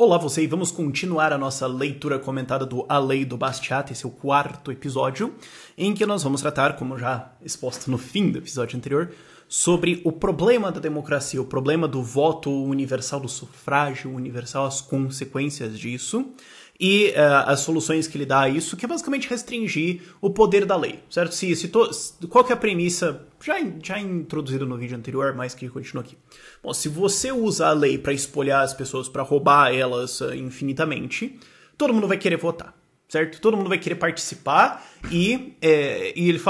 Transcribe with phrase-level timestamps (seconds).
[0.00, 4.06] Olá você e vamos continuar a nossa leitura comentada do A Lei do Bastiat, esse
[4.06, 5.34] é o quarto episódio,
[5.76, 9.12] em que nós vamos tratar, como já exposto no fim do episódio anterior,
[9.48, 15.76] sobre o problema da democracia, o problema do voto universal, do sufrágio universal, as consequências
[15.76, 16.26] disso,
[16.80, 20.64] e uh, as soluções que ele dá a isso, que é basicamente restringir o poder
[20.64, 21.34] da lei, certo?
[21.34, 21.90] Se, se to,
[22.28, 26.16] qual que é a premissa, já, já introduzida no vídeo anterior, mas que continua aqui.
[26.62, 31.38] Bom, se você usa a lei para espolhar as pessoas, para roubar elas uh, infinitamente,
[31.76, 32.72] todo mundo vai querer votar,
[33.08, 33.40] certo?
[33.40, 36.46] Todo mundo vai querer participar e, é, e ele fala